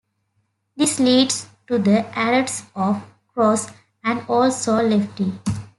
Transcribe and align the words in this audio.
This 0.75 0.99
leads 0.99 1.45
to 1.67 1.77
the 1.77 1.99
arrest 2.19 2.65
of 2.75 3.03
Cross, 3.35 3.69
and 4.03 4.27
also 4.27 4.81
Lefty. 4.81 5.31